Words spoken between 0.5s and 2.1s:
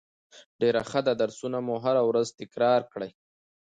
ډیره ښه ده درسونه مو هره